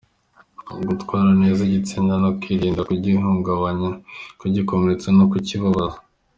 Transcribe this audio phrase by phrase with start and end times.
[0.87, 3.91] Gutwara neza igitsina no kwirinda kugihungabanya,
[4.39, 5.97] kugikomeretsa no kukibabaza.